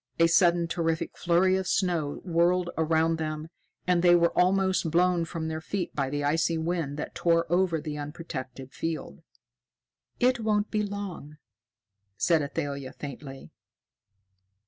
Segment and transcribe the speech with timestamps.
[0.17, 3.49] A sudden terrific flurry of snow whirled around them,
[3.85, 7.79] and they were almost blown from their feet by the icy wind that tore over
[7.79, 9.21] the unprotected field.
[10.19, 11.37] "It won't be long,"
[12.17, 13.51] said Athalia faintly.